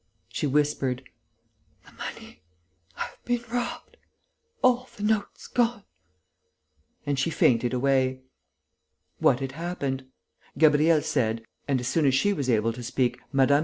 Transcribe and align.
She 0.29 0.47
whispered: 0.47 1.07
"The 1.85 1.91
money.... 1.91 2.41
I've 2.97 3.23
been 3.23 3.43
robbed.... 3.53 3.97
All 4.63 4.89
the 4.97 5.03
notes 5.03 5.45
gone...." 5.45 5.83
And 7.05 7.19
she 7.19 7.29
fainted 7.29 7.71
away. 7.71 8.21
What 9.19 9.41
had 9.41 9.51
happened? 9.51 10.05
Gabriel 10.57 11.03
said 11.03 11.43
and, 11.67 11.79
as 11.79 11.87
soon 11.87 12.07
as 12.07 12.15
she 12.15 12.33
was 12.33 12.49
able 12.49 12.73
to 12.73 12.81
speak, 12.81 13.19
Mme. 13.31 13.59